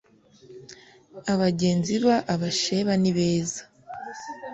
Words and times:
abagenzi 1.33 1.93
b 2.03 2.05
abashebanibeza 2.33 3.61